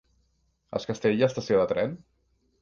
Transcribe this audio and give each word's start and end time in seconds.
A 0.71 0.79
Es 0.79 0.87
Castell 0.93 1.19
hi 1.19 1.27
ha 1.27 1.29
estació 1.33 1.61
de 1.61 1.69
tren? 1.73 1.95